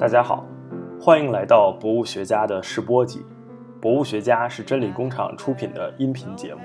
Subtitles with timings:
[0.00, 0.46] 大家好，
[0.98, 3.22] 欢迎来到博物学家的试播集。
[3.82, 6.62] 博物学家是真理工厂出品的音频节目，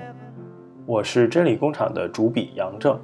[0.86, 2.98] 我是真理工厂的主笔杨正。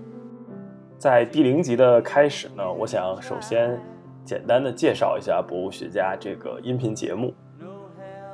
[0.96, 3.78] 在第零集的开始呢，我想首先
[4.24, 7.34] 简单的介绍一下博物学家这个音频节目。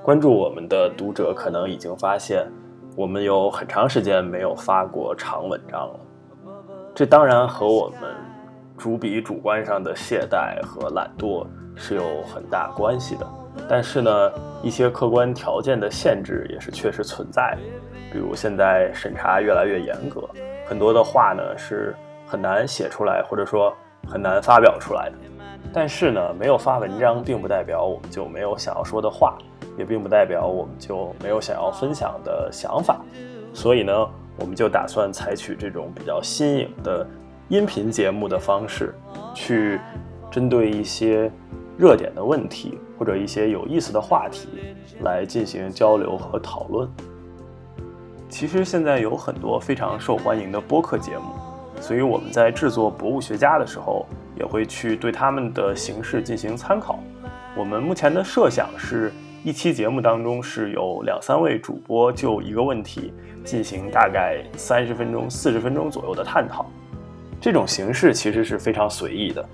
[0.00, 2.46] 关注我们的读者可能已经发现，
[2.94, 6.00] 我们有很长时间没有发过长文章了。
[6.94, 8.14] 这当然和我们
[8.76, 11.44] 主笔主观上的懈怠和懒惰
[11.78, 13.26] 是有很大关系的。
[13.68, 14.32] 但是呢，
[14.62, 17.58] 一些客观条件的限制也是确实存在的。
[18.12, 20.28] 比如现在审查越来越严格，
[20.66, 21.94] 很多的话呢是
[22.26, 23.74] 很难写出来，或者说
[24.06, 25.16] 很难发表出来的。
[25.72, 29.36] 但是呢，没有发文章，并不代表我们就没有想要说的话，
[29.76, 33.00] 也并不代表我们就没有想要分享的想法。
[33.52, 33.92] 所以呢，
[34.38, 37.06] 我们就打算采取这种比较新颖的
[37.48, 38.94] 音频节目的方式，
[39.34, 39.78] 去
[40.30, 41.30] 针对一些
[41.78, 44.48] 热点的问题或者一些有意思的话题
[45.02, 46.86] 来进行交流和讨论。
[48.28, 51.32] 其实现在有很多非常受欢迎的播客节目，
[51.80, 54.04] 所以我们在制作《博物学家》的时候。
[54.38, 57.00] 也会去对他们的形式进行参考。
[57.56, 63.12] 我们目前的设想是一期节目当中是有两三位主播就一个问题
[63.44, 66.70] 进行大概三十分钟、四十分钟左右的探讨。
[67.40, 69.44] 这种形式其实是非常随意的，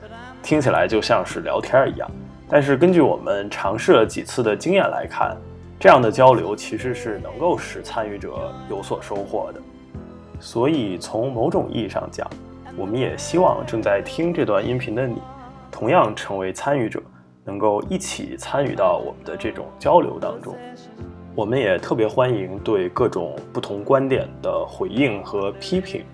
[0.45, 2.09] 听起来就像是聊天一样。
[2.50, 5.34] 但是根据我们尝试了几次的经验来看，
[5.81, 9.61] 这样的交流其实是能够使参与者有所收获的。
[10.39, 12.28] 所以从某种意义上讲，
[12.77, 15.17] 我们也希望正在听这段音频的你，
[15.72, 17.03] 同样成为参与者，
[17.42, 20.55] 能够一起参与到我们的这种交流当中。
[21.34, 26.05] 我们也特别欢迎对各种不同观点的回应和批评。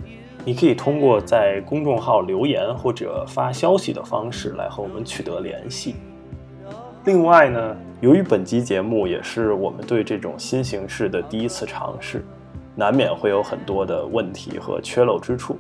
[0.45, 5.97] 你可以通过在公众号留言或者发消息的方式来和我们取得联系。
[7.05, 12.25] 另外呢，由于本集节目也是我们对这种新形式的第一次尝试，
[12.75, 15.59] 难免会有很多的问题和缺漏之处。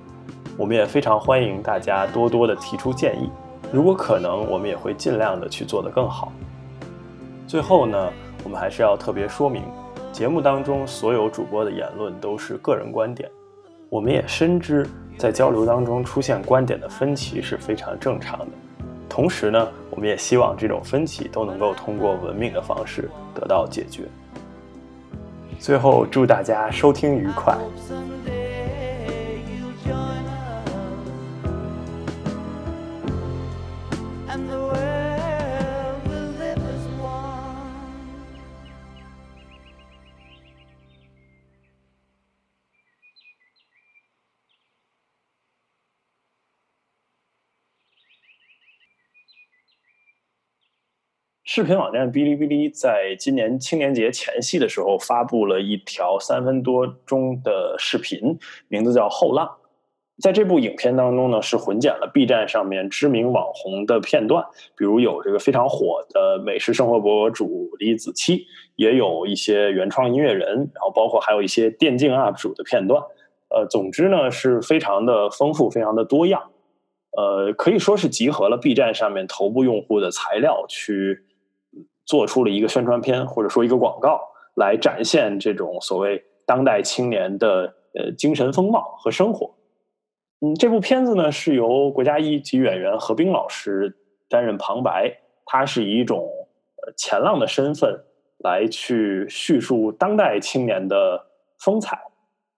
[0.56, 3.30] 我们也非常欢迎大家多多的提出建议，
[3.72, 6.32] 如果可能，我们也会尽量的去做得更好。
[7.46, 8.12] 最后呢，
[8.44, 9.62] 我们还是要特别说明，
[10.12, 13.30] 节目当中所有主播的言论都是个人观点。
[13.90, 14.86] 我们也深知，
[15.18, 18.46] 在交流当中出现观点的分歧是非常正常的。
[19.08, 24.04] 同时呢，我们也希望这种分歧都能够通过文明的方式得到解决。
[25.58, 27.58] 最后，祝大家收听愉快。
[51.52, 58.38] 视频网站哔哩哔哩在今年青年节前夕的时候，发布了一条三分多钟的视频，
[58.68, 59.44] 名字叫《后浪》。
[60.22, 64.44] 在这部影片当中呢，是混剪了 B 站上面知名网红的片段，
[64.76, 68.44] 比如有这个非常火的美食生活博主李子柒，
[68.76, 73.02] 也有一些原创音乐人，然后包括还有一些电竞 UP 主的片段。
[73.48, 76.40] 呃，总之呢，是非常的丰富，非常的多样。
[77.18, 81.24] 呃，可以说是集合了 B 站上面头部用户的材料去。
[82.04, 84.20] 做出了一个宣传片，或者说一个广告，
[84.56, 89.54] 来展现这种所谓当代青年的呃精神风貌和生活。
[90.40, 93.96] 嗯，这部片子呢是由国家一级演员何冰老师
[94.28, 96.28] 担任旁白，他是以一种
[96.82, 98.02] 呃前浪的身份
[98.38, 101.26] 来去叙述当代青年的
[101.58, 101.98] 风采。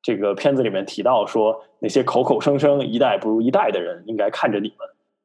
[0.01, 4.79] 这个片子里面提到说，那些口口声声一代不如一代的人应该看着你们，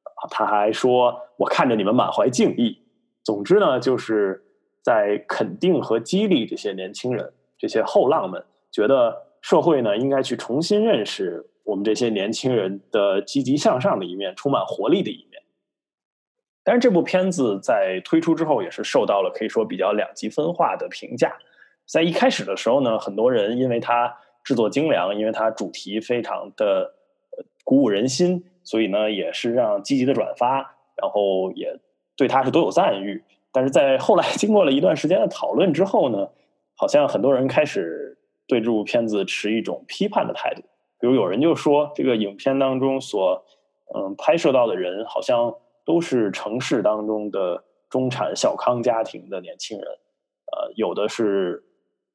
[0.04, 2.80] 啊，他还说我看着你们满怀敬意。
[3.28, 4.42] 总之呢，就是
[4.82, 15.44] 在肯定和激励这些年轻人、这些后浪们，觉得社会呢应该去重新认识我们这些年轻人的积极向上的一面、充满活力的一面。
[16.64, 21.36] 但是这部片子在推出之后，也是受到了可以说比较两极分化的评价。
[21.86, 26.94] 在一开始的时候呢，很多人因为它制作精良，因为它主题非常的
[27.66, 31.78] 鼓舞人心，所以呢也是让积极的转发，然后也。
[32.18, 33.24] 对他是多有赞誉，
[33.54, 36.28] 但是在后来经过了一段时间的讨论之后呢，
[36.76, 38.18] 好像很多人开始
[38.48, 40.64] 对这部片子持一种批判的态度。
[41.00, 43.46] 比如有人就说，这个影片当中所
[43.94, 45.54] 嗯拍摄到的人，好像
[45.86, 51.64] 都是城市当中的中产小康家庭的年轻人，呃，有的是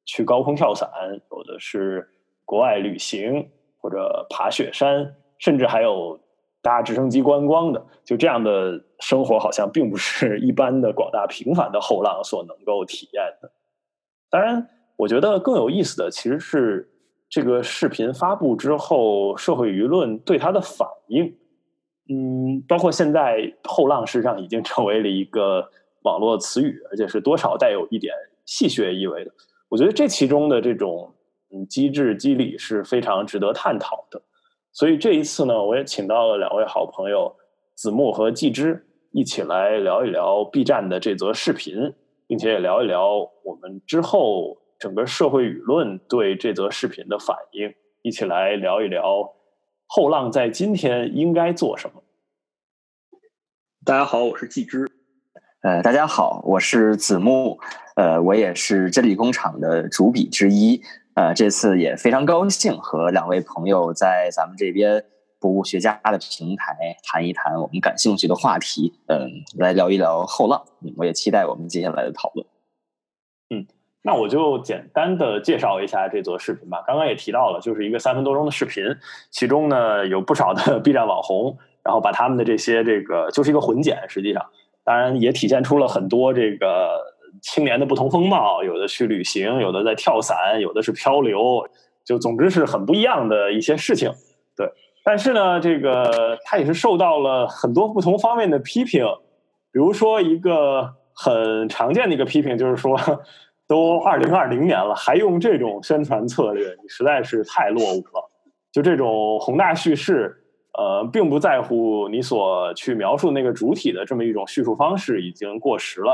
[0.05, 0.89] 去高空跳伞，
[1.31, 2.09] 有的是
[2.43, 3.49] 国外旅行
[3.79, 6.19] 或者爬雪山，甚至还有
[6.63, 13.51] 搭直升机观光的，就这样的生活好像并不是一般的广大平凡的后浪所能够体验的。
[14.31, 16.89] 当然，我觉得更有意思的其实是
[17.29, 21.35] 这个视频发布之后，社会舆论对它的反应。
[22.09, 25.69] 嗯，包括现在后浪事实上已经成为了一个
[26.03, 28.13] 网络词语，而且是多少带有一点
[28.45, 29.31] 戏谑意味的。
[29.69, 31.13] 我觉得这其中的这种
[31.53, 34.21] 嗯机制机理是非常值得探讨的。
[34.73, 37.35] 所以这一次呢，我也请到了两位好朋友
[37.75, 41.93] 子木和季之一起来聊一聊 B 站的这则视频，
[42.25, 43.07] 并且也聊一聊
[43.43, 47.71] 我们之后整个社会舆论对这则视频的反应，
[48.01, 49.33] 一起来聊一聊。
[49.85, 52.01] 后浪在今天应该做什么？
[53.85, 54.89] 大家好，我是季之。
[55.61, 57.59] 呃，大家好，我是子木。
[57.95, 60.81] 呃，我也是真理工厂的主笔之一。
[61.15, 65.03] 呃，这次也非常高兴和两位朋友在咱们这边
[65.39, 68.93] 博物学家的平台谈一谈我们感兴趣的话题。
[69.07, 70.63] 嗯，来聊一聊后浪。
[70.97, 72.47] 我也期待我们接下来的讨论。
[73.49, 73.67] 嗯。
[74.05, 76.83] 那我就简单的介绍一下这则视频吧。
[76.85, 78.83] 刚刚也提到了，就是一个三分多钟的视频，
[79.31, 84.45] 其中呢有不少的 B 站网红，然后把他们的这些这个就是一个混剪，实际上，
[84.83, 91.67] 当然也体现出了很多这个青年的不同风貌，有的去旅行，有的在跳伞，有的是漂流，
[92.05, 94.11] 就总之是很不一样的一些事情。
[94.55, 94.69] 对，
[95.03, 99.05] 但是呢，这个他也是受到了很多不同方面的批评，
[99.71, 102.97] 比如说一个很常见的一个批评就是说。
[103.65, 108.29] 都二零二零年了，还用这种宣传策略，你实在是太落伍了。
[108.73, 110.35] 就这种宏大叙事，
[110.77, 116.13] 呃，并不在乎你所去描述那个主体的这么一种叙述方式已经过时了。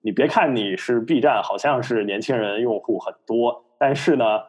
[0.00, 4.46] 你别看你是 B 站，好像是年轻人用户很多，但是呢，呃，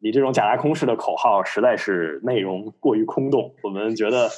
[0.00, 3.54] 你这种假大空式的口号实在是内容过于空洞。
[3.62, 4.28] 我们觉得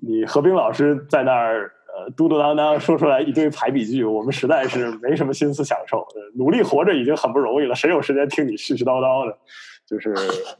[0.00, 1.72] 你何冰老师在那儿。
[1.92, 6.06] 呃，嘟嘟囔囔说出来一堆排比句，我们实在是没什么心思享受。
[6.36, 9.36] 努力活着已经很不容易了，谁有时间听你絮絮叨叨的？
[9.84, 10.14] 就是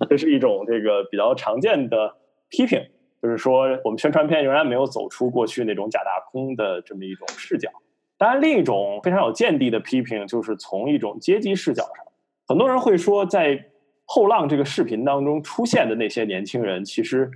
[0.09, 2.17] 这是一种这个比较常见的
[2.49, 2.85] 批评，
[3.23, 7.71] 就是说我们宣传片仍然没有走出过去那种假大空的这么一种视角。
[8.21, 12.05] 当然，另一种非常有见地的批评，就是从一种阶级视角上，
[12.47, 13.65] 很多人会说，在
[14.05, 17.31] 后浪这个视频当中出现的那些年轻人，其实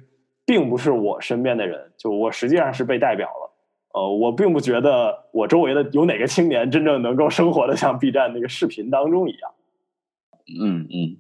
[0.44, 3.50] 并不是我身边的人，就我实际上是被代表了。
[3.94, 9.50] 呃，我并不觉得我周围的有哪个青年真正能够生活的像 B 站那个视频当中一样。
[10.60, 11.16] 嗯嗯，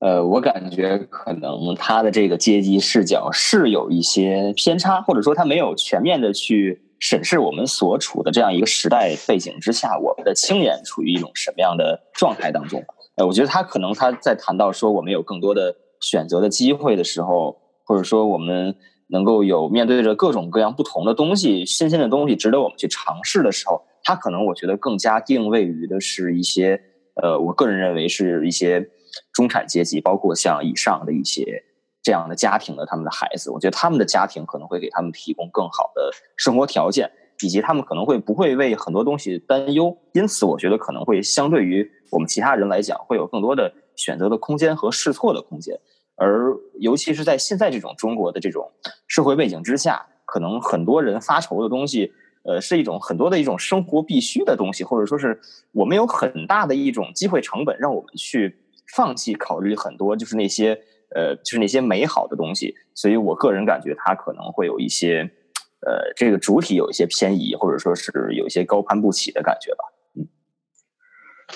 [0.00, 12.82] 呃，我感觉可能他的这个阶级视角是有一些偏差，或者说他没有全面的去审视我们所处的这样一个时代背景之下，我们的青年处于一种什么样的状态当中。
[13.16, 18.74] 呃，我觉得他可能他在谈到说我们有更多的选择的机会的时候，或者说我们。
[19.08, 26.80] 能够有面对着各种各样不同的东西、新鲜的东西，值得我们去尝试的时候，他可能我觉得更加定位于的是一些，
[27.22, 28.88] 呃，我个人认为是一些
[29.30, 31.62] 中产阶级，包括像以上的一些
[32.04, 37.10] 这样的家庭的他们的孩子，我觉得他们的家庭可能会给他们提供更好的生活条件，
[37.40, 45.80] 以及他们可能会不会为很多东西担忧，因此我觉得可能会相对于我们其他人来讲，会有更多的选择的空间和试错的空间。
[46.16, 48.70] 而尤其是在现在这种中国的这种
[49.08, 52.12] 社会背景之下，可能很多人发愁的东西，
[52.44, 55.40] 呃，是一种很多的一种生活必须的东西，或者说是
[55.72, 58.56] 我们有很大的一种机会成本，让我们去
[58.94, 60.78] 放弃考虑很多，就是那些
[61.14, 62.74] 呃，就是那些美好的东西。
[62.94, 65.30] 所以我个人感觉，它可能会有一些
[65.80, 69.84] 呃，这个主体有一些偏移，或者说是有一些高攀不起的感觉吧。
[70.16, 70.28] 嗯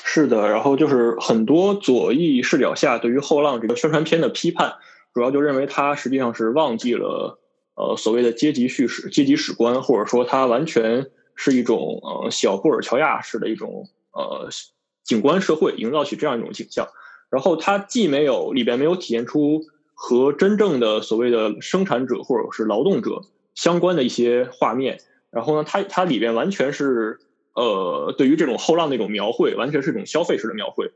[0.04, 4.74] 是的，然后就是很多左翼视角下对于后浪这个宣传片的批判，
[5.14, 7.40] 主要就认为它实际上是忘记了
[7.74, 14.50] 呃所谓的阶级叙事、阶级史观，或者说它完全是一种呃小布尔乔亚式的一种呃
[15.04, 16.86] 景观社会，营造起这样一种景象。
[17.30, 19.62] 然后它既没有里边没有体现出
[19.94, 23.22] 和真正的所谓的生产者或者是劳动者
[23.54, 27.18] 相关的一些画面，然后呢，它它里边完全是。
[27.54, 30.92] 呃，对于这种后浪那种描绘，完全是一种消费式的描绘。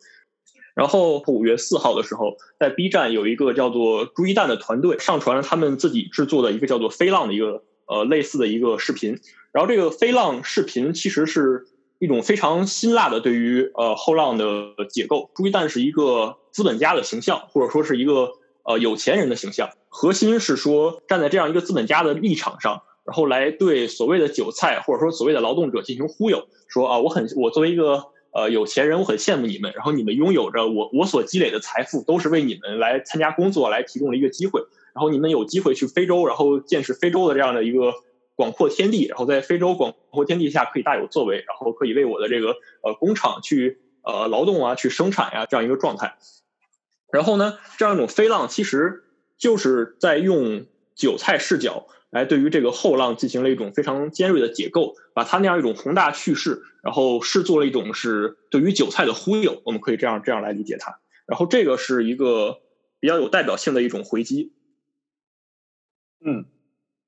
[0.77, 9.19] 然后五月四号的时候，在 B 站有一个叫做“朱一蛋”的团队上传了他们自己制作的一个叫做“飞浪”的一个呃类似的一个视频。
[9.51, 11.67] 然后这个飞浪视频其实是
[12.03, 15.31] 一种非常辛辣的对于呃后浪的解构。
[15.37, 18.33] 朱一旦是一个资本家的形象，或者说是一个
[18.65, 19.71] 呃有钱人的形象。
[19.89, 22.83] 核心是说站在这样一个资本家的立场上。
[23.05, 34.61] 然后来对所谓的韭菜或者说所谓的劳动者进行忽悠，说啊，我很我作为一个呃有钱人，我很羡慕你们，然后你们拥有着我我所积累的财富，都是为你们来参加工作来提供了一个机会。
[34.93, 37.93] 然后你们有机会去非洲，然后见识非洲的这样的一个
[38.35, 46.17] 广阔天地，然后在非洲广阔天地下可以大有作为，然后可以为我的这个呃工厂去呃劳动啊，去生产呀这样一个状态。
[47.13, 49.05] 然后呢，这样一种飞浪其实
[49.37, 61.01] 就是在用韭菜视角来对于这个后浪进行了一种非常尖锐的解构，把它那样一种宏大叙事，然后视作了一种是对于韭菜的忽悠，我们可以这样这样来理解它。
[61.27, 62.61] 然后这个是一个
[62.99, 64.53] 比较有代表性的一种回击。
[66.25, 66.47] 嗯，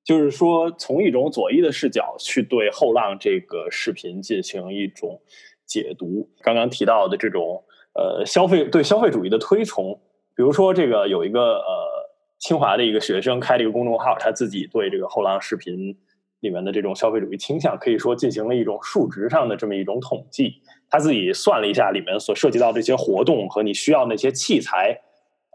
[0.04, 5.20] 就是说从一种左翼的视角去对后浪这个视频进行一种
[5.66, 6.28] 解读。
[6.42, 9.98] 刚刚提到的这种呃消费对消费主义的推崇，
[10.36, 15.96] 比如说这个有一个呃清华的一个学生开了一个公众号，他自己对这个后浪视频
[16.40, 20.60] 里面的这种消费主义倾向，可以说进行了一种数值上的这么一种统计。
[20.90, 25.00] 他自己算了一下里面所涉及到这些活动和你需要那些器材。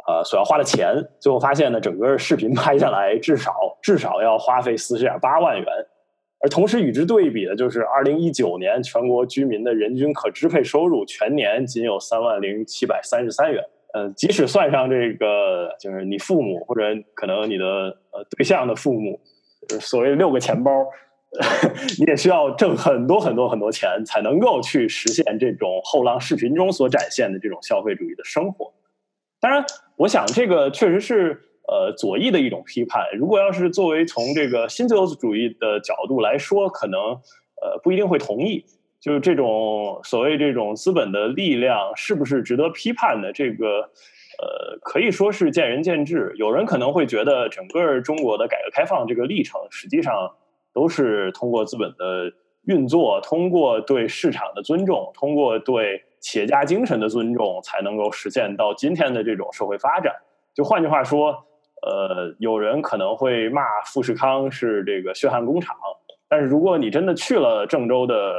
[0.09, 5.65] 呃，所要花的钱，最后发现呢，整个视频拍下来至少至少要花费四十点八万元，
[6.41, 13.63] 而同时与之对比的就是二零一九年全国居民的人均可支配收入全年仅有三万零七百三十三元。
[13.93, 16.81] 呃，即使算上这个，就是你父母或者
[17.13, 19.19] 可能你的呃对象的父母，
[19.79, 20.71] 所谓六个钱包，
[21.99, 28.73] 你也需要挣很多很多很多钱，才能够去实现这种后浪视频中所展现的这种消费主义的生活。
[29.41, 29.65] 当然，
[29.95, 33.05] 我想这个确实是呃左翼的一种批判。
[33.17, 36.99] 如果要是作为从这个新自由主义的角度来说，可能
[37.61, 38.65] 呃不一定会同意。
[38.99, 43.31] 就是这种所谓这种资本的力量是不是值得批判的？
[43.31, 43.79] 这个
[44.41, 46.33] 呃可以说是见仁见智。
[46.35, 50.35] 有人可能会觉得，整个中国的改革开放这个历程，实际上
[50.73, 52.33] 都是通过资本的
[52.65, 56.03] 运作，通过对市场的尊重，通过对。
[56.19, 60.13] 企业家精神的尊重，才能够实现到今天的这种社会发展。
[60.53, 61.31] 就换句话说，
[61.81, 65.75] 呃，有人可能会骂富士康是这个血汗工厂，
[66.27, 68.33] 但是如果你真的去了郑州的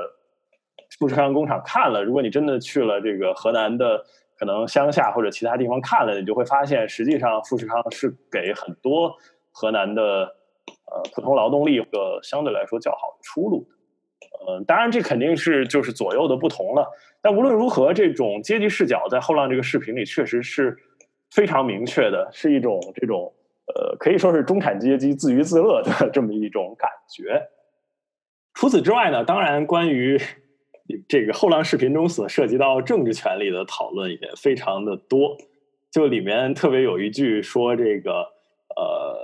[0.98, 4.04] 富士康工厂看了，如果你真的去了这个河南的
[4.36, 9.14] 可能乡下或者其他地方看了，你就会发现，实际上富士康是给很多
[9.50, 10.02] 河南的
[10.84, 13.79] 呃普通劳动力一个相对来说较好的出路的。
[14.48, 16.86] 嗯，当然这肯定是就是左右的不同了。
[17.22, 20.76] 但无论如何，这种阶级视角在后浪这个视频里确实是
[21.30, 23.32] 非常明确的，是一种这种
[23.66, 27.42] 呃可以说是中产阶级自娱自乐的这么一种感觉。
[28.54, 30.18] 除此之外呢，当然关于
[31.08, 35.36] 这个后浪视频中所涉及到政治权利的讨论也非常的多。
[35.90, 38.12] 就里面特别有一句说这个
[38.76, 39.18] 呃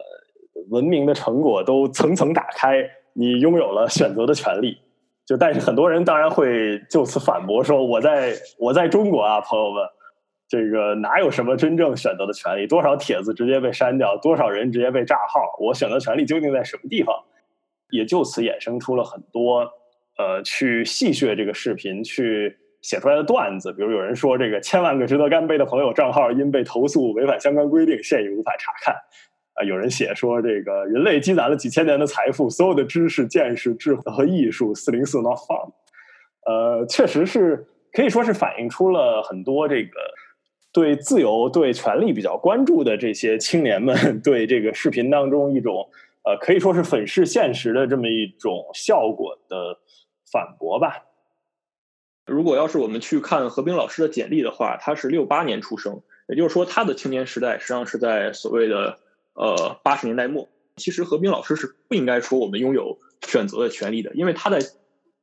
[0.69, 4.79] 文明的成果都层层打开，你拥有了选择的权利。
[5.27, 9.83] 就但是很多人当然会就此反驳说，我在我在中国啊，朋友们，
[10.49, 12.67] 这个哪有什么真正选择的权利？
[12.67, 15.41] 多少帖子直接被删掉，多少人直接被炸号？
[15.59, 17.13] 我选择权利究竟在什么地方？
[17.91, 19.69] 也就此衍生出了很多
[20.17, 23.73] 呃，去戏谑这个视频去写出来的段子。
[23.73, 28.95] 比如有人说，这个千万个值得干杯的朋友账号因被投诉违反相关规定，现已无法查看。
[29.57, 35.73] 啊，有人写说，这个人类积攒了几千年的财富，所有的知识、见识、智慧和艺术，四零四 not found。
[36.45, 39.99] 呃，确实是可以说是反映出了很多这个
[40.73, 45.89] 对自由、对权力比较关注的这些青年们 对这个视频当中一种
[46.23, 49.79] 呃可以说是粉饰现实的这么一种效果的
[50.31, 51.07] 反驳吧。
[52.27, 58.99] 如果要是我们去看何冰老师的简历的话，他是六八年出生，也就是说他的青年时代实际上是在所谓的。
[59.37, 64.59] 呃，八十年代末，其实何冰老师是不应该说我们拥有选择的权利的，因为他在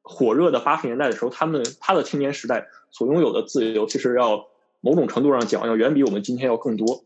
[0.03, 4.45] 火热的八十年代的时候，他们他的青年时代所拥有的自由，其实要
[4.81, 7.03] 某种程度上讲，要远比我们今天要更多。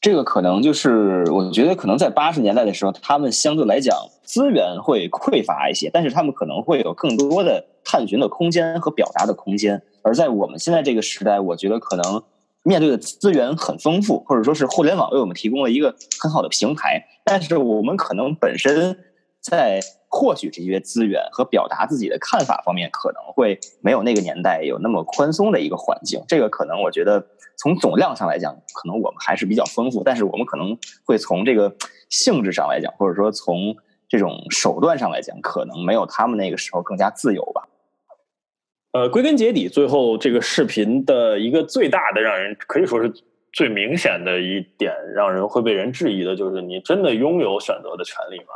[0.00, 9.82] 这个可能就是，我觉得可能在八十年代的时候，他们相对来讲资源会匮乏一些，但是他们可能会有更多的探寻的空间和表达的空间。
[10.02, 12.22] 而在我们现在这个时代，我觉得可能。
[12.68, 18.94] 面对的资源很丰富，或者说是互联网为我们提供了一个很好的平台，但是我们可能本身
[19.40, 26.22] 在获取这些资源和表达自己的看法方面，可能会没有那个年代有那么宽松的一个环境。
[26.28, 31.74] 这个可能我觉得从总量上来讲，可能我们还是比较丰富，但是我们可能会从这个
[32.10, 33.74] 性质上来讲，或者说从
[34.10, 37.66] 这种手段上来讲，可能没有他们那个时候更加自由吧。
[38.98, 43.08] 呃，归根结底，最后这个视频的一个最大的让人可以说是
[43.52, 48.46] 最明显的一点，让人会被人质疑的，就是你真的拥有选择的权利吗？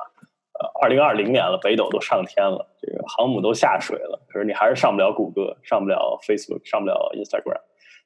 [0.59, 7.61] 呃，二零二零年了，北斗都上天了，这个航母都下水了，可是你还是上不了谷歌，上不了 Facebook，上不了 Instagram，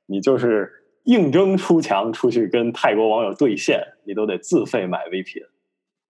[0.04, 0.70] 你就是
[1.04, 5.46] 应征出墙出去跟泰国网友对线，你都得自费买 VPN。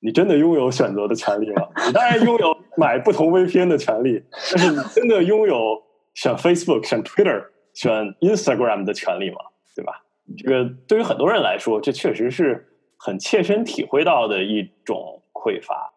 [0.01, 1.69] 你真的拥有选择的权利吗？
[1.87, 5.83] 你当然拥有买不同 VPN 的权利，但是你真的拥有
[6.17, 9.37] 选 Facebook、选 Twitter、选 Instagram 的权利嘛？
[9.77, 10.03] 对吧？
[10.37, 15.93] 这个对于很多人来说，这确实是很切身体会到的一种匮乏。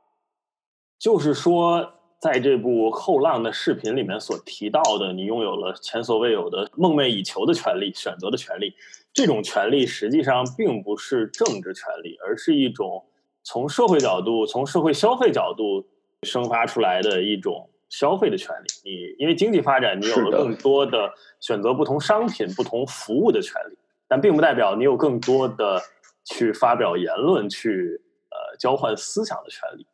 [1.00, 8.76] 就是说，在这部后浪的视频里面所提到的，你拥有了前所未有的梦寐以求的权利、选择的权利。
[9.12, 13.06] 这种权利实际上并不是政治权利，而是一种。
[13.42, 15.88] 从社会角度，从社会消费角度
[16.24, 23.78] 生发出来的一种消费的权利，你因为经济发展，你有了更多的选择不同商品、不同服务的权利，
[24.08, 25.82] 但并不代表你有更多的
[26.24, 29.86] 去发表言论、去呃交换思想的权利，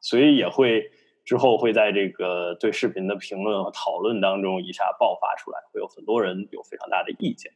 [0.00, 0.90] 所以也会
[1.24, 7.52] 之后会在这个对视频的评论和讨论当中一下爆发出来，会有很多人有非常大的意见。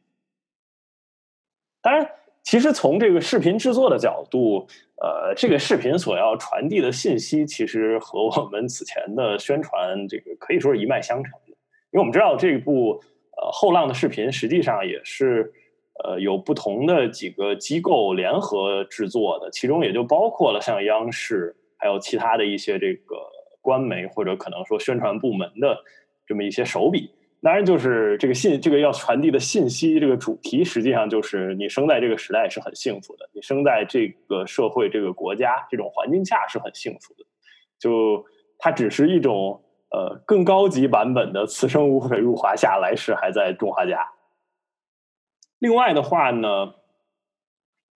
[1.81, 2.09] 当然。
[2.43, 4.67] 其实从这个视频制作的角度，
[5.01, 11.51] 呃，这个视频所要传递的信息，其实和我们此前的宣传这个可以说是一脉相承的。
[11.91, 13.01] 因为我们知道这部
[13.37, 15.51] 呃后浪的视频，实际上也是
[16.03, 23.15] 呃有不同的几个机构联合制作的，其中也就包括了像央视，还有其他的一些这个
[23.61, 25.77] 官媒或者可能说宣传部门的
[26.27, 27.09] 这么一些手笔。
[27.43, 37.25] 当然，就是这个信，这个要传递的信息，这个主题实际上就是你生在这个时代是很幸福的，你生在这个社会、这个国家这种环境下是很幸福的。
[37.77, 38.25] 就
[38.57, 44.07] 它只是一种呃更高级版本的“此生无悔入华夏，来世还在种华家”。
[45.59, 46.75] 另外的话呢，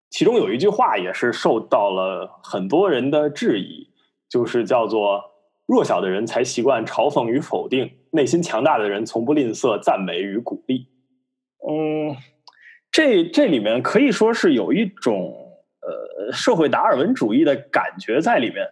[0.09, 3.91] 其中有一句话也是受到了很多人的质疑，
[4.27, 5.35] 就是叫做。
[5.67, 10.87] 弱小的人才习惯嘲讽与否定，内心强大的人从不吝啬赞美与鼓励。
[11.67, 12.15] 嗯，
[12.91, 15.35] 这这里面可以说是有一种
[15.81, 18.65] 呃社会达尔文主义的感觉在里面，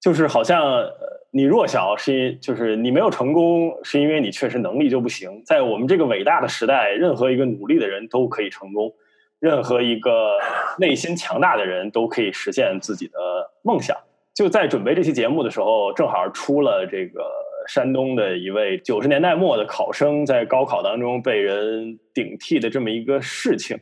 [0.00, 0.88] 就是好像
[1.30, 5.42] 你弱小是因就是你没有成功，是因为你确实能力就不行。
[5.44, 8.92] 在我们这个伟大的时代，任何一个努力的人都可以成功，
[9.38, 10.38] 任何一个
[10.78, 13.18] 内心强大的人都可以实现自己的
[13.62, 13.96] 梦想。
[14.34, 17.24] 就在准备这期节目的时候，正好出了这个
[17.66, 23.78] 山东的一位九十年代末的考生在高考当中被人顶替的这么一个事情。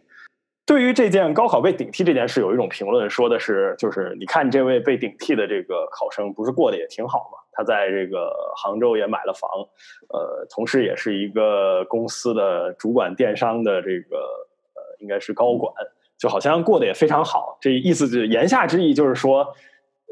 [0.66, 7.38] 对于这件高考被顶替这件事，有一种评论说的是，就是你看这位被顶替的这个考生，不是过得也挺好吗？
[7.53, 9.51] 他在这个杭州也买了房，
[10.09, 15.73] 呃，同时也是一个公司的主管电商的这个呃，应该是高管，
[16.18, 17.59] 就好像过得也非常好。
[17.61, 19.47] 这意思就言下之意就是说，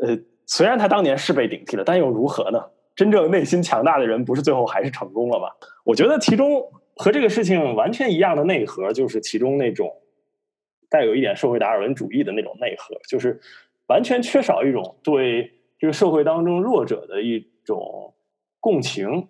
[0.01, 0.19] 呃。
[0.45, 2.63] 虽然他当年是被顶替了，但又如何呢？
[2.95, 5.49] 真正内心强大的人，不是最后还是成功了吗？
[5.85, 6.63] 我觉得其中
[6.97, 9.91] 和这个事情完全一样的内核，就是其中那种
[10.91, 13.41] 带有一点社会达尔文主义的那种内核，就是
[13.89, 18.15] 完全缺少一种对这个社会当中弱者的一种
[18.61, 19.29] 共情，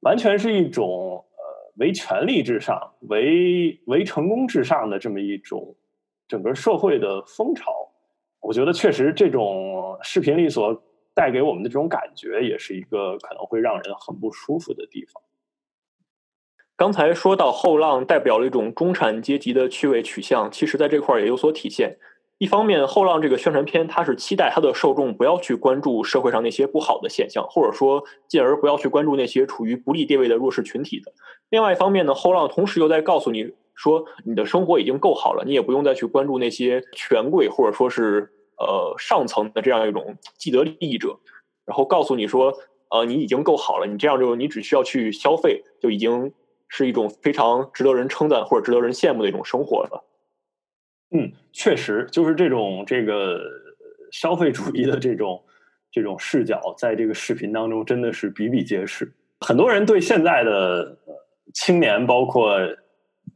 [0.00, 5.74] 完全是一种呃唯权力至上、唯唯成功至上的这么一种
[6.26, 7.72] 整个社会的风潮。
[8.40, 10.82] 我觉得确实，这种视频里所
[11.14, 15.22] 带给我们的这种感觉，也是一个可能会让人很不舒服的地方。
[16.76, 21.98] 刚才说到后浪代表了一种中产阶级的趣味取向，其实在这块儿也有所体现。
[22.38, 31.12] 一方面，后浪这个宣传片，它是期待它的受众不要去关注社会上那些不好的现象，或者说进而不要去关注那些处于不利地位的弱势群体的。
[31.48, 33.54] 另外一方面呢，后浪同时又在告诉你。
[33.76, 41.18] 说你的生活已经够好了，你也不用再去关注那些权贵或者说是呃上层的这样一种既得利益者，
[41.64, 42.52] 然后告诉你说，
[42.90, 46.32] 呃，你已经够好了，你这样就你只需要去消费，就已经
[46.68, 50.04] 是一种非常值得人称赞或者值得人羡慕的一种生活了。
[51.10, 53.40] 嗯，确实，就是这种这个
[54.12, 55.42] 消费主义的这种
[55.90, 59.12] 这种视角，在这个视频当中真的是比比皆是。
[59.40, 60.98] 很多人对现在的
[61.52, 62.58] 青年，包括。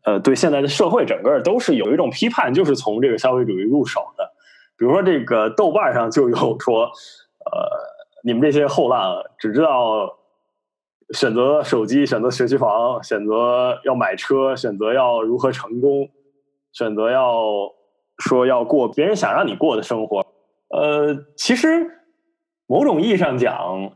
[0.05, 4.01] 呃，对现在的社会整个都是有一种批判，就是从这个消费主义入手。
[4.79, 7.69] 比如说，这个豆瓣上就有说，呃，
[8.23, 10.17] 你们这些后浪只知道
[11.13, 16.09] 选择手机、选择学区房、选择要买车、选择要如何成功、
[16.73, 17.43] 选择要
[18.19, 20.25] 说要过别人想让你过的生活。
[20.69, 21.91] 呃，其实
[22.67, 23.93] 某种意义上讲，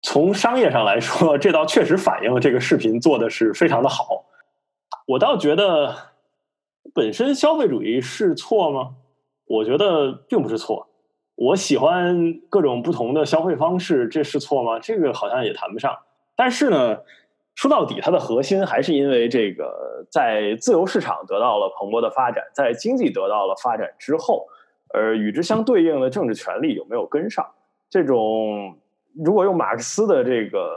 [0.00, 4.24] 从商业上来说，这倒确实反映了这个视频做的是非常的好。
[5.08, 5.94] 我倒觉得，
[6.94, 8.94] 本身消费主义是错吗？
[9.50, 10.86] 我觉得并不是错。
[11.34, 14.78] 我喜欢各种不同的消费方式，这是错吗？
[14.78, 15.92] 这个好像也谈不上。
[16.36, 16.96] 但是呢，
[17.56, 24.46] 说到底，它的核心还是因为这个在自由市场得到了蓬勃的发展，在经济得到了发展之后，
[24.94, 27.44] 而与之相对应的政治权利有没有跟上？
[27.88, 28.76] 这种
[29.16, 30.76] 如果用马克思的这个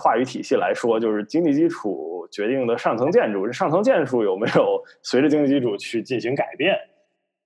[0.00, 6.74] 话语体系来说，就是经济基础决定的上层建筑，这上层建筑有没有随着经济基础去进行改变？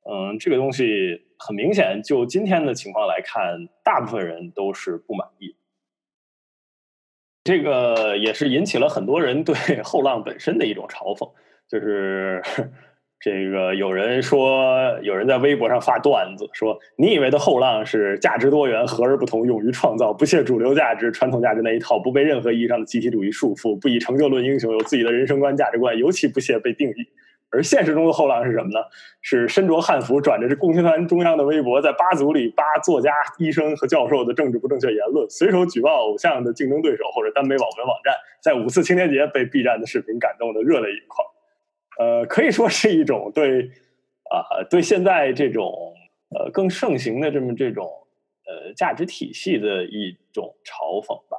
[0.09, 5.55] 嗯，这个东西很明显，就今天的情况来看，大部分人都是不满意。
[7.45, 11.31] 这个也是引起了很多人对 后浪本身的一种嘲讽，
[11.69, 12.43] 就是
[13.21, 27.09] 这个有人说，有人在微博上发段子说：“你以为的后浪是价值多元、和而不同、勇于创造、不屑主流价值、传统价值那一套，不被任何意义上的集体主义束缚，不以成就论英雄，有自己的人生观、价值观，尤其不屑被定义。”
[27.53, 28.79] 而现实中的后浪是什么呢？
[29.23, 41.27] 是身着汉服、转着是共青团中央的微博，在八组里扒作家、医生和教授的政治不正确言论，随手举报偶像的竞争对手或者耽美网文网站，在五四青年节被 B 站的视频感动的热泪盈眶。
[41.99, 43.71] 呃，可以说是一种对
[44.31, 45.93] 啊，对现在这种
[46.31, 47.85] 呃更盛行的这么这种
[48.47, 51.37] 呃价值体系的一种嘲讽吧。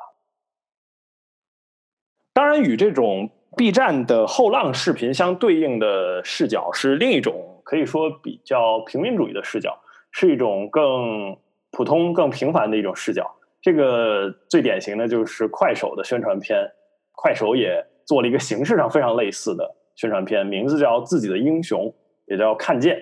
[2.34, 3.30] 当然，与这种。
[3.58, 9.78] B 站的后浪视频相对应的视角是另一种可以说比较平民主义的视角，
[10.12, 11.38] 是一种更
[11.70, 13.30] 普通、更平凡的一种视角。
[13.62, 16.66] 这个最典型的就是快手的宣传片，
[17.12, 21.86] 快手也做了一个形式上非常类似的宣传片，名字叫《自己的英雄》，
[22.28, 22.96] 也叫《看见》。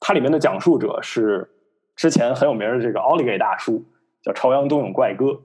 [0.00, 1.48] 它里面的讲述者是
[1.94, 3.84] 之前很有名的这个奥利给大叔，
[4.22, 5.40] 叫朝阳冬泳怪哥。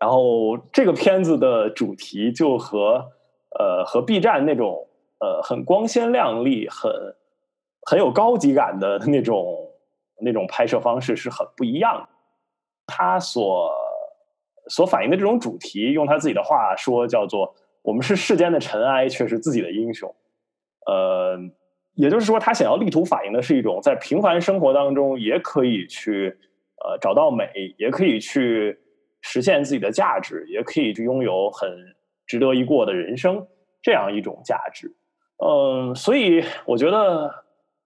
[0.00, 3.12] 然后这个片子的主题就和。
[3.58, 4.86] 呃，和 B 站那种
[5.18, 6.92] 呃很光鲜亮丽、很
[7.82, 9.70] 很有高级感的那种
[10.20, 12.08] 那种拍摄方式是很不一样的。
[12.86, 13.72] 他所
[14.68, 20.14] 所反映的这种主题，用他自己的话说，叫做“我们是世间的尘埃，却是自己的英雄”。
[20.86, 21.38] 呃，
[21.94, 26.36] 也就是说，他想要力图反映的是一种在平凡生活当中也可以去
[26.84, 28.78] 呃找到美，也可以去
[29.22, 31.95] 实现自己的价值，也可以去拥有很。
[32.26, 33.46] 值得一过的人生，
[33.82, 34.92] 这样一种价值，
[35.38, 37.32] 嗯，所以我觉得，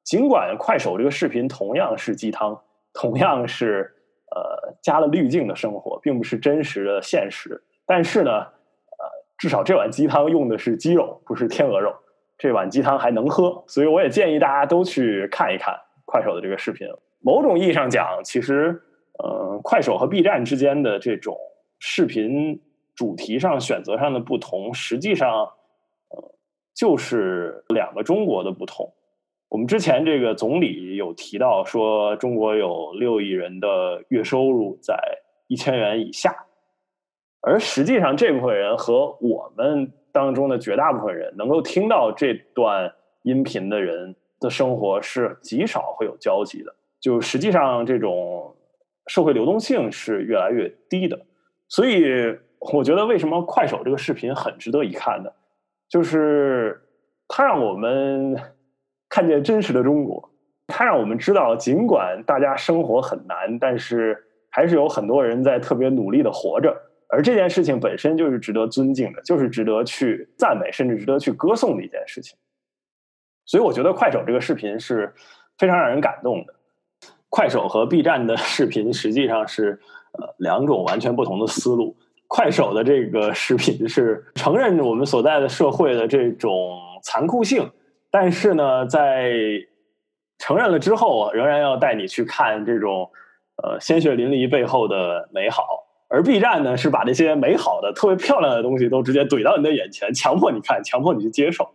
[0.02, 2.58] 尽管快手这个视频同样是鸡汤，
[2.94, 3.94] 同样是
[4.30, 9.04] 呃加了滤镜的生活，并不是真实的现实，但是呢，呃，
[9.36, 11.94] 至少这碗鸡汤用的是鸡肉，不是天鹅肉，
[12.38, 16.88] 这碗鸡汤还能喝，所以我也建议大家都去看一看快手的这个视频。
[17.22, 18.80] 某种意义上讲，其实，
[19.18, 21.36] 呃，快手和 B 站之间的这种
[21.78, 22.58] 视频。
[23.00, 25.44] 主题上选择上的不同，实际上，
[26.10, 26.34] 呃，
[26.74, 28.92] 就是两个中国的不同。
[29.48, 35.00] 我们之前这个总理有提到说，中国有六亿人的月收入在
[35.46, 36.44] 一千元以下，
[37.40, 46.74] 而实际上这部分人和我们当中的绝大部分人能够听到这段音频的人的生活是极少会有交集的。
[47.00, 48.54] 就实际上，这种
[49.06, 51.18] 社会流动性是越来越低的，
[51.66, 52.36] 所以。
[52.60, 55.30] 我觉得为什么快手这个视频很值得一看呢？
[55.88, 56.80] 就是
[57.26, 58.36] 它让我们
[59.08, 60.30] 看见真实的中国，
[60.68, 66.76] 它让我们知道，尽管大家生活很难，但是还是有很多人在特别努力的活着，
[67.08, 72.38] 而这件事情本身就是值得尊敬的，就是值得去赞美，甚至值得去歌颂的一件事情。
[73.46, 75.12] 所以，我觉得快手这个视频是
[75.58, 76.54] 非常让人感动的。
[77.30, 79.80] 快手和 B 站的视频实际上是
[80.12, 81.96] 呃两种完全不同的思路。
[82.32, 87.68] 快手的这个视频是承认我们所在的社会的这种残酷性，
[88.08, 89.32] 但是呢，在
[90.38, 93.10] 承认了之后，仍然要带你去看这种
[93.60, 95.64] 呃鲜血淋漓背后的美好。
[96.08, 101.68] 而 B 站呢，是把这些美好的、特别漂亮的东西都直接怼到你的眼前，强迫你看，强迫你去接受，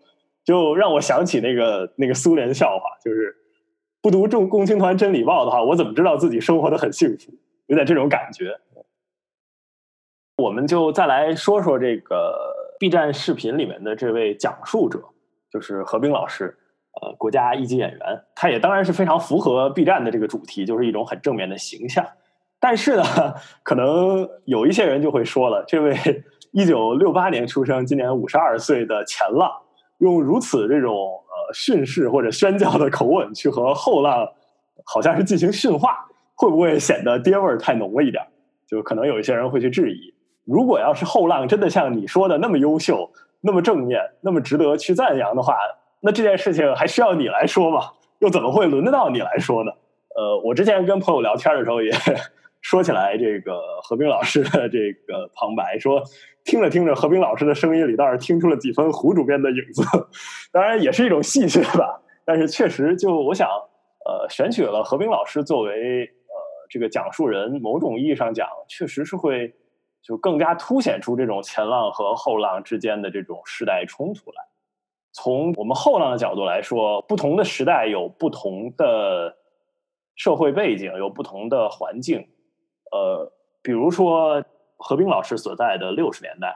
[0.45, 3.35] 就让我想起那个那个苏联笑话，就是
[4.01, 7.33] 不读共共青团真理报的话，我怎么知道自己生活的很幸福？
[7.67, 8.57] 有点这种感觉。
[10.45, 12.38] 我们就再来说说这个
[12.77, 14.99] B 站视频里面的这位讲述者，
[15.51, 16.55] 就是何冰老师，
[17.01, 17.99] 呃，国家一级演员，
[18.36, 22.05] 他也当然是非常符合 B 站的这个主题，就是一种很正面的形象。
[22.60, 23.03] 但是呢，
[23.63, 25.97] 可能有一些人就会说了，这位
[26.51, 29.51] 一九六八年出生、今年五十二岁的前浪，
[29.97, 34.29] 用如此这种呃训斥或者宣教的口吻去和后浪，
[34.86, 36.05] 好像是进行训话，
[36.36, 38.23] 会不会显得爹味儿太浓了一点？
[38.67, 40.13] 就可能有一些人会去质疑。
[40.45, 45.55] 如果要是后浪真的像你说的那么优秀、那么正面、那么值得去赞扬的话，
[46.01, 47.91] 那这件事情还需要你来说吗？
[48.19, 49.71] 又怎么会轮得到你来说呢？
[50.15, 51.91] 呃，我之前跟朋友聊天的时候也
[52.62, 56.01] 说起来，这个何冰老师的这个旁白说，
[56.45, 59.84] 听着听着，何冰老师的声音里倒是听出了几分胡主编的影子，
[60.53, 62.01] 当然也是一种戏谑吧。
[62.23, 63.47] 但是确实，就我想，
[64.05, 66.36] 呃，选取了何冰老师作为呃
[66.69, 69.53] 这个讲述人，某种意义上讲，确实是会
[70.05, 74.43] 就更加凸显出这种前浪和后浪之间的这种时代冲突来。
[75.11, 79.35] 从我们后浪的角度来说，不同的时代有不同的
[80.15, 82.19] 社会背景，有不同的环境。
[82.91, 84.43] 呃，比如说
[84.77, 86.55] 何冰老师所在的六十年代，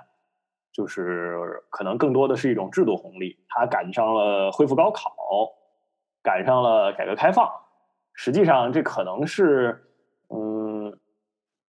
[0.71, 5.11] 就是可能更多的是一种制度红利，他赶上了恢复高考，
[6.21, 7.49] 赶上了改革开放。
[8.13, 9.85] 实际上，这可能是
[10.27, 10.58] 嗯，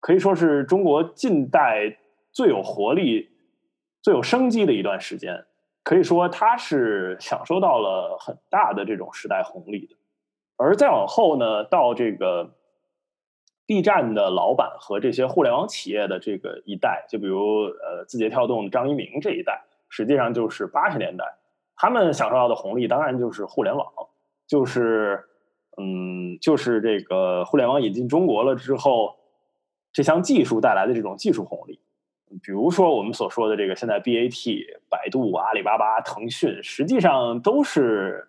[0.01, 1.97] 可以说是中国近代
[2.33, 3.31] 最有活力、
[4.03, 5.45] 最有生机的一段时间。
[5.85, 9.97] 可以说，他是享受到了很大的这种时代红利的。
[10.57, 12.57] 而再往后呢，到这个。
[13.67, 21.25] B 站的老板和这些互联网企业的这个一代，就比如呃字节跳动张一鸣这一代，实际上就是八十年代，
[21.77, 23.87] 他们享受到的红利当然就是互联网，
[24.49, 25.25] 就是
[25.77, 29.15] 嗯，就是这个互联网引进中国了之后，
[29.93, 31.81] 这项技术带来的这种技术红利，
[32.43, 38.29] 比如说我们所说的这个现在 BAT、百度、阿里巴巴、腾讯，实际上都是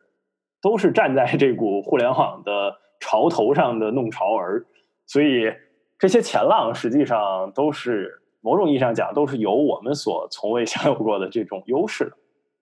[0.62, 4.65] 都是站在这股互联网的潮头上的弄潮儿。
[5.06, 5.54] 所以
[6.00, 12.12] 这些前浪实际上都是某种意义上讲都是有我们所从未享有过的这种优势。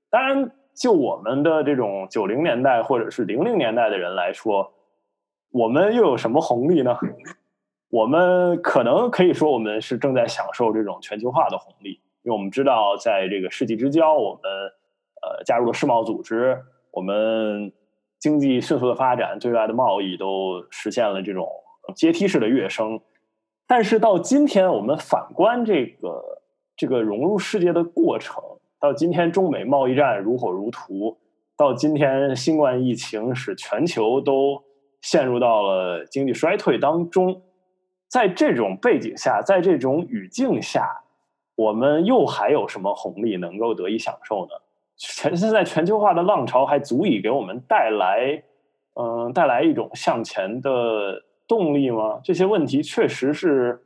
[0.10, 4.74] 当然，就我们的这种九零年代或者是零零年代的人来说，
[5.52, 6.98] 我们又有什么红利呢？
[7.89, 14.41] 我们可能可以说我们是正在享受这种全球化的红利，因为我们知道在这个世纪之交，我们
[15.21, 17.71] 呃加入了世贸组织，我们
[18.19, 21.47] 经济迅速的发展，对外的贸易都实现了这种。
[21.95, 23.02] 阶梯式的跃升，
[23.65, 26.23] 但是到今天，我们反观这个
[26.78, 28.43] 这个融入世界的过程，
[28.80, 31.17] 到今天中美贸易战如火如荼，
[31.58, 34.63] 到今天新冠疫情使全球都
[35.02, 37.41] 陷入到了经济衰退当中，
[38.10, 41.02] 在这种背景下，在这种语境下，
[41.56, 44.52] 我们又还有什么红利能够得以享受呢？
[44.98, 48.43] 全现在全球化的浪潮还足以给我们带来，
[48.95, 51.24] 嗯，带来一种向前的。
[51.50, 52.22] 动力吗？
[52.24, 53.82] 这些问题确实是，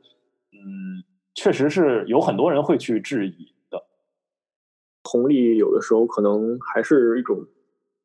[0.52, 1.00] 嗯，
[1.34, 3.82] 确实是有很多人会去质疑的。
[5.04, 7.38] 红利有的时候可能还是一种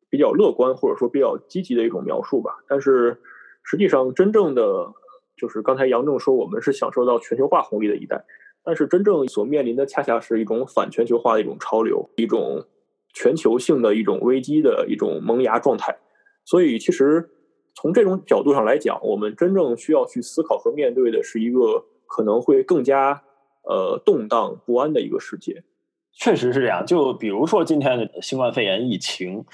[0.10, 2.64] 比较乐观或者说比较积极的一种描述吧。
[2.70, 3.20] 但是
[3.64, 4.94] 实际上，真正的
[5.40, 8.24] 就是刚才杨正说，我们是享受到全球化红利的一代，
[8.64, 12.66] 但是真正所面临的恰恰是一种反全球化的一种潮流，一种
[13.14, 15.98] 全球性的一种危机的一种萌芽状态。
[16.44, 17.30] 所以其实。
[17.76, 23.22] 从这种角度上来讲，我们真正需要去思考和面对的是一个可能会更加
[23.62, 25.64] 呃动荡不安的一个世界。
[26.12, 26.86] 确实是这样。
[26.86, 29.46] 就比如说今天的新冠肺炎疫情，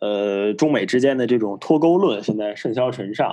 [0.00, 3.32] 呃，中美之间的这种脱钩论现在甚嚣尘上，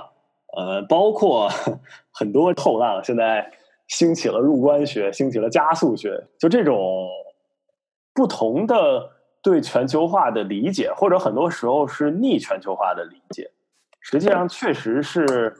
[0.56, 1.48] 呃，包括
[2.10, 3.50] 很多后浪现在
[3.88, 7.08] 兴起了入关学，兴起了加速学，就这种
[8.14, 9.10] 不同的
[9.42, 13.50] 对全球化的理解，或者很多时候是逆全球化的理解。
[14.00, 15.54] 实际上，确实是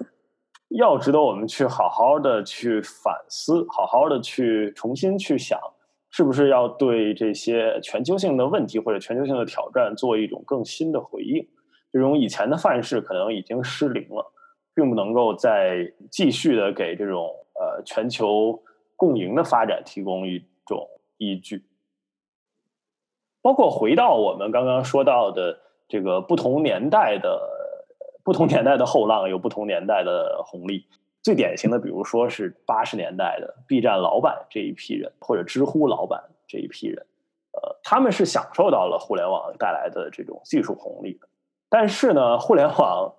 [0.70, 5.58] 要值得我们去好好的去反思，好好的去重新去想，
[6.10, 11.46] 是不是要对这些全球性的问题或者全球性的挑战做一种更新的回应？
[11.92, 14.32] 这种以前的范式可能已经失灵了，
[14.76, 18.62] 并不能够再继续的给这种呃全球
[18.94, 21.64] 共赢的发展提供一种依据。
[23.42, 25.58] 包括回到我们刚刚说到的
[25.88, 27.54] 这个不同年代的。
[28.26, 30.84] 不同年代的后浪有不同年代的红利。
[31.22, 37.06] 最典型的，比如说是八十年代的 B 站老板这一批人，或者知乎老板这一批人，
[37.52, 41.28] 呃，他们是享受到了互联网带来的这种技术红利的。
[41.68, 43.14] 但是呢，互联网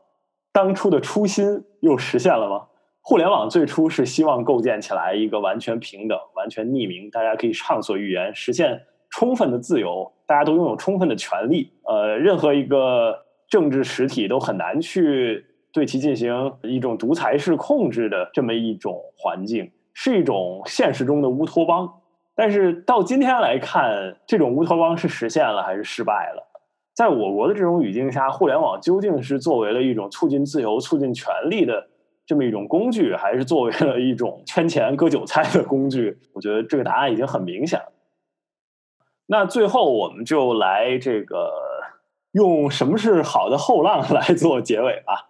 [0.57, 2.65] 当初的初心又实现了吗？
[3.01, 11.71] 互联网最初是希望构建起来一个完全平等、完全匿名，大家可以畅所欲言，实现充分的自由，大家都拥有充分的权利。
[11.83, 13.23] 呃，任何一个。
[13.49, 21.89] 政治实体都很难去对其进行一种独裁式控制的这么一种环境，是一种现实中的乌托邦。
[22.35, 26.46] 但是到今天来看，这种乌托邦是实现了还是失败了？
[26.97, 31.87] 在我国的这种语境下，互联网究竟是作为了一种促进自由、促进权利的
[32.25, 36.17] 这么一种工具，还是作为了一种圈钱割韭菜的工具？
[36.33, 37.91] 我觉得这个答案已经很明显了。
[39.27, 41.51] 那最后，我们就来这个。
[42.33, 45.27] 用什么是好的后浪来做结尾吧。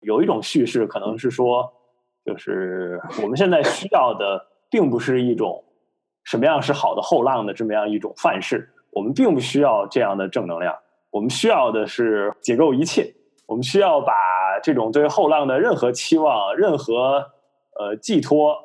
[0.00, 1.72] 有一种叙事可能是说，
[2.24, 5.62] 就是我们现在需要的，并不是一种
[6.24, 10.74] 什么样是好的后浪的这么样一种范式，我们并不需要这样的正能量，
[11.10, 13.12] 我们需要的是解构一切，
[13.46, 14.14] 我们需要把
[14.62, 17.26] 这种对后浪的任何期望、任何
[17.78, 18.56] 呃寄托。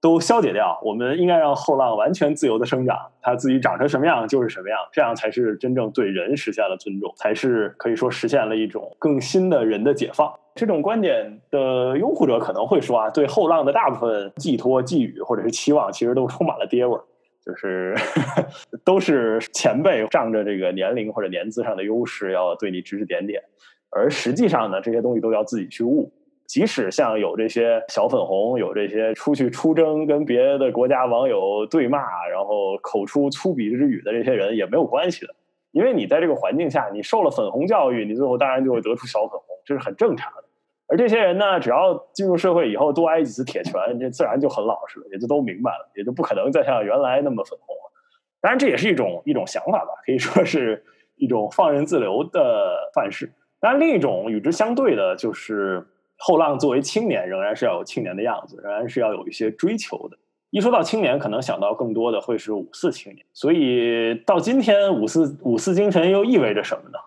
[0.00, 10.30] 都消解掉，我们应该让后浪完全自由的生长，它自己长成什么样就是什么样，这样才是真正对人实现了尊重，才是可以说实现了一种更新的人的解放。
[10.54, 17.00] 这种观点的拥护者可能会说啊，对后浪的大部分寄托、寄语或者是期望，其实都充满了爹味儿，
[17.44, 17.94] 就是
[18.84, 23.42] 都是前辈仗着这个年龄或者年资上的优势要对你指指点点，
[23.90, 26.12] 而实际上呢，这些东西都要自己去悟。
[26.46, 35.34] 即使像有这些小粉红，有这些出去出征跟别的国家网友对骂，然后口出粗鄙之语的这些人也没有关系的，
[35.72, 40.44] 因为你在这个环境下，你受了粉红教育，你最后当然就会得出小粉红，这是很正常的。
[40.86, 47.92] 而这些人呢，只要进入社会以后多挨几次铁拳，这自然就很老实了，也就都明白了，也就不可能再像原来那么粉红了。
[48.40, 50.84] 当然，这也是一种一种想法吧，可以说是
[51.16, 53.32] 一种放任自流的范式。
[53.60, 55.86] 当然，另一种与之相对的就是。
[56.16, 60.16] 后浪作为青年，仍然是要有青年的样子，仍然是要有一些追求的。
[60.50, 63.26] 一说到青年，可能想到更多的会是五四青年。
[63.32, 66.98] 所以到今天，五四五四精神又意味着什么呢？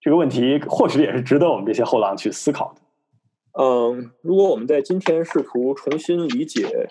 [0.00, 2.80] 这个问题或许也是值得我们这些后浪去思考的。
[3.52, 6.88] 嗯，如果我们在今天试图重新理解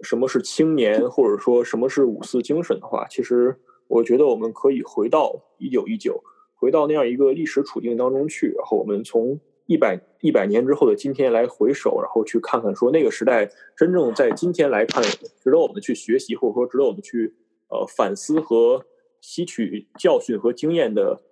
[0.00, 6.22] 什么是青年，或者说什么是五四精神的话，其实我觉得我们可以回到一九一九，
[6.54, 9.38] 回到那样一个历史处境当中去，然后我们从。
[9.66, 15.02] 一百一百年之后的今天来回首，然后去看看说那个时代真正在今天来看
[15.40, 17.32] 值得我们去学习，或者说值得我们去
[17.68, 18.84] 呃反思和
[19.20, 21.22] 吸取教训和经验的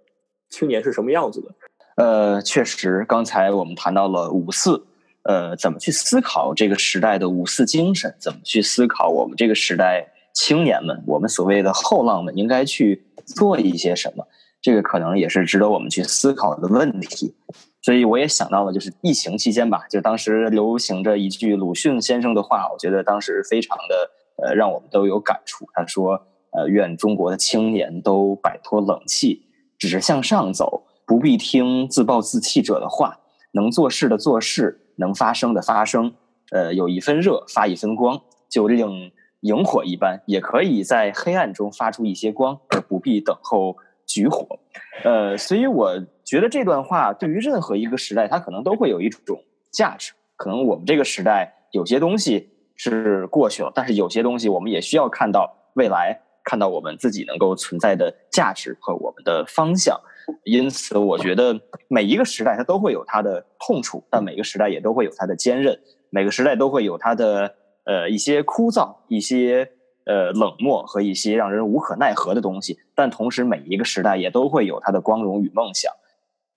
[0.49, 1.55] 青年是什么样子的？
[2.01, 4.87] 呃，确实，刚才我们谈到了五四，
[5.25, 8.17] 呃，怎么去思考这个时代的五四精神？
[8.19, 14.27] 怎么去思考我们这个时代青年们，我们所谓的后浪们应该去做一些什么？
[14.63, 17.35] 这个可能也是值得我们去思考的问题。
[17.83, 24.11] 所以我也想到了，就是疫情期间吧，就当时流行着一句鲁迅先生的话，我觉得当时非常的
[24.43, 25.67] 呃，让我们都有感触。
[25.75, 26.15] 他说
[26.57, 29.43] ：“呃，愿中国的青年都摆脱冷气，
[29.79, 33.19] 只是向上走，不必听自暴自弃者的话，
[33.51, 36.15] 能做事的做事，能发声的发声。
[36.53, 44.61] 呃，有一分热，发一分光，就令萤火一般，也可以在黑暗中发出一些光，而不必等候。”举火，
[45.05, 49.43] 呃，所以我觉得这段话对于任何一个时代，它可能都会有一种
[49.73, 50.13] 价值。
[50.37, 60.01] 可能我们这个时代有些东西是过去了，但是有些东西我们也需要看到未来，看到我们自己能够存在的价值和我们的方向。
[60.45, 65.79] 因此，我觉得每一个时代它都会有它的痛处，但每个时代也都会有它的坚韧，
[66.11, 67.55] 每个时代都会有它的
[67.85, 69.73] 呃一些枯燥，一些。
[70.07, 75.93] 呃，冷漠和一些让人无可奈何的东西，但同时每一个时代也都会有它的光荣与梦想。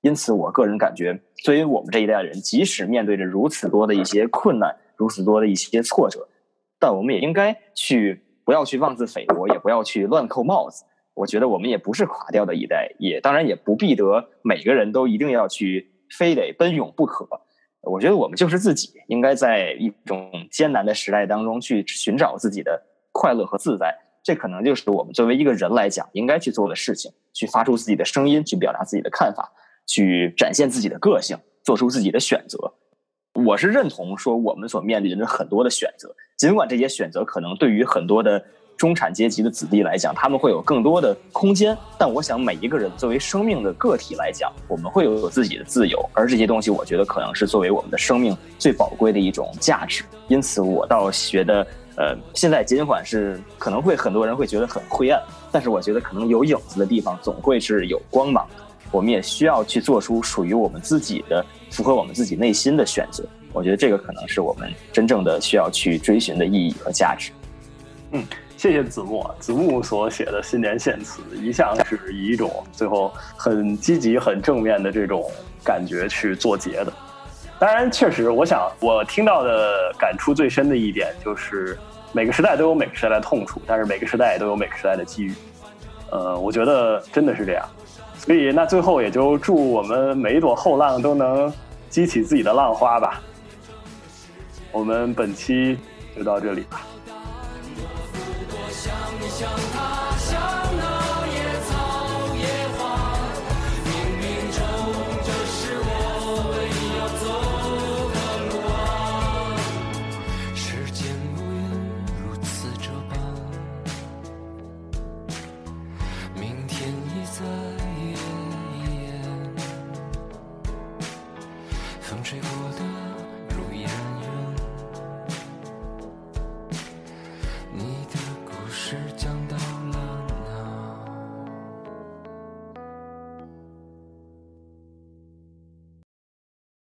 [0.01, 6.27] 因此，我个人感觉，作为我们这一代人，即使面对着如此多的一些困难，如此多的一些挫折，
[6.79, 10.85] 但我们也应该去不要去妄自菲薄，也不要去乱扣帽子。
[11.13, 17.27] 我觉得我们也不是垮掉的一代，也当然也不必得每个人都一定要去非得奔涌不可。
[17.81, 22.89] 我觉得我们就是自己，应该在一种艰难的时代当中去寻找自己的。
[23.15, 29.51] 快乐和自在，这可能就是我们作为一个人来讲应该去做的事情，去发出自己的声音，去表达自己的看法，
[29.85, 32.73] 去展现自己的个性，做出自己的选择。
[33.45, 38.43] 我是认同说，我们所面临着很多的选择，尽管这些选择可能对于很多的
[38.77, 50.03] 中产阶级的子弟来讲，他们会有更多的空间，但我想每一个人作为生命的个体来讲，我们会有自己的自由，而这些东西，我觉得可能是作为我们的生命最宝贵的一种价值。
[50.27, 51.65] 因此，我倒觉得。
[51.95, 58.47] 呃，现在尽管是可能会很多人会觉得很灰暗，但是我觉得可能有影子的地方总会是有光芒。
[58.89, 63.23] 我们也需要去做出属于我们自己的、符合我们自己内心的选择。
[63.51, 67.31] 我觉得这个可能是我们真正的需要去追寻的意义和价值。
[68.11, 68.23] 嗯，
[68.63, 75.29] 谢谢子木，子木所写的新年献词一向是以一种最后很积极、很正面的这种
[75.65, 76.93] 感觉去做结的。
[77.59, 81.77] 当然，确实，我想我听到的感触最深的一点就是，
[82.13, 85.33] 每个时代都有每个时代的痛处，但是每个时代也都有每个时代的机遇。
[86.09, 87.67] 呃，我觉得真的是这样。
[88.15, 91.51] 所以，那最后也就祝我们每一朵后浪都能
[91.89, 93.21] 激起自己的浪花吧。
[94.71, 95.77] 我们本期
[96.15, 96.79] 就到这里吧。
[99.43, 99.72] don't